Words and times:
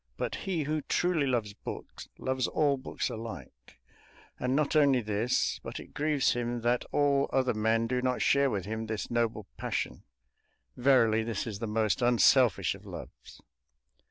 But 0.17 0.33
he 0.49 0.63
who 0.63 0.81
truly 0.81 1.27
loves 1.27 1.53
books 1.53 2.09
loves 2.17 2.47
all 2.47 2.75
books 2.75 3.07
alike, 3.11 3.77
and 4.39 4.55
not 4.55 4.75
only 4.75 4.99
this, 4.99 5.59
but 5.61 5.79
it 5.79 5.93
grieves 5.93 6.33
him 6.33 6.61
that 6.61 6.83
all 6.85 7.29
other 7.31 7.53
men 7.53 7.85
do 7.85 8.01
not 8.01 8.19
share 8.19 8.49
with 8.49 8.65
him 8.65 8.87
this 8.87 9.11
noble 9.11 9.45
passion. 9.57 10.01
Verily, 10.75 11.21
this 11.21 11.45
is 11.45 11.59
the 11.59 11.67
most 11.67 12.01
unselfish 12.01 12.73
of 12.73 12.83
loves! 12.83 13.43